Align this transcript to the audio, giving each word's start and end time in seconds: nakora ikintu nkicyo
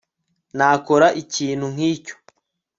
nakora 0.57 1.07
ikintu 1.21 1.65
nkicyo 1.73 2.15